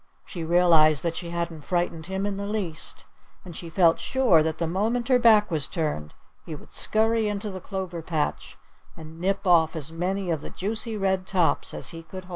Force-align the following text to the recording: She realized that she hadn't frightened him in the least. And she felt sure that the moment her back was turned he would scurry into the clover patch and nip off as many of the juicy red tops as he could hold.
She 0.25 0.43
realized 0.43 1.03
that 1.03 1.15
she 1.15 1.29
hadn't 1.29 1.61
frightened 1.61 2.07
him 2.07 2.25
in 2.25 2.37
the 2.37 2.47
least. 2.47 3.05
And 3.45 3.55
she 3.55 3.69
felt 3.69 3.99
sure 3.99 4.41
that 4.41 4.57
the 4.57 4.65
moment 4.65 5.09
her 5.09 5.19
back 5.19 5.51
was 5.51 5.67
turned 5.67 6.15
he 6.43 6.55
would 6.55 6.73
scurry 6.73 7.27
into 7.29 7.51
the 7.51 7.61
clover 7.61 8.01
patch 8.01 8.57
and 8.97 9.19
nip 9.21 9.45
off 9.45 9.75
as 9.75 9.91
many 9.91 10.31
of 10.31 10.41
the 10.41 10.49
juicy 10.49 10.97
red 10.97 11.27
tops 11.27 11.71
as 11.71 11.89
he 11.89 12.01
could 12.01 12.23
hold. 12.25 12.29